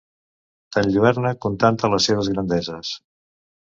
[0.77, 2.99] T'enlluerna contant-te les seves grandeses.